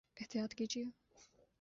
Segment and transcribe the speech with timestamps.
[0.17, 0.83] احطیاط کیجئے